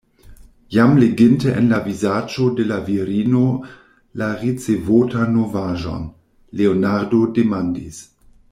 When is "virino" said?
2.87-3.43